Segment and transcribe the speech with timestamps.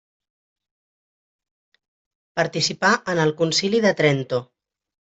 [2.41, 4.45] Participà en el Concili de Trento.